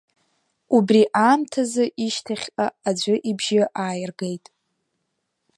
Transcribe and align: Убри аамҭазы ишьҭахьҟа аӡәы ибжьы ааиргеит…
Убри 0.75 1.01
аамҭазы 1.23 1.85
ишьҭахьҟа 2.05 2.65
аӡәы 2.89 3.15
ибжьы 3.29 3.63
ааиргеит… 3.83 4.45